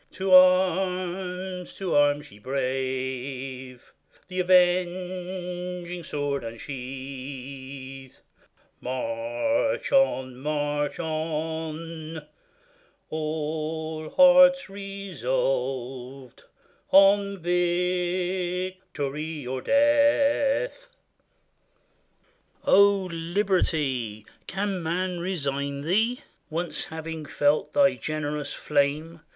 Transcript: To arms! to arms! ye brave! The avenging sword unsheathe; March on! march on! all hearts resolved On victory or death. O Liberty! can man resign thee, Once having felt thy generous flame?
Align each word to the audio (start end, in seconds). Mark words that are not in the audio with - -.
To 0.13 0.31
arms! 0.33 1.75
to 1.75 1.93
arms! 1.93 2.31
ye 2.31 2.39
brave! 2.39 3.93
The 4.29 4.39
avenging 4.39 6.01
sword 6.03 6.43
unsheathe; 6.43 8.15
March 8.81 9.91
on! 9.91 10.37
march 10.37 10.99
on! 10.99 12.25
all 13.11 14.09
hearts 14.09 14.71
resolved 14.71 16.45
On 16.89 17.37
victory 17.37 19.45
or 19.45 19.61
death. 19.61 20.87
O 22.65 23.07
Liberty! 23.13 24.25
can 24.47 24.81
man 24.81 25.19
resign 25.19 25.81
thee, 25.81 26.21
Once 26.49 26.85
having 26.85 27.27
felt 27.27 27.73
thy 27.73 27.93
generous 27.93 28.51
flame? 28.51 29.19